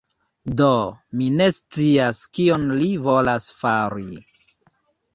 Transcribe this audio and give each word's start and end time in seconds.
Do, 0.61 0.69
mi 1.19 1.27
ne 1.41 1.47
scias 1.59 2.23
kion 2.39 2.67
li 2.83 2.91
volas 3.07 3.55
fari. 3.63 4.13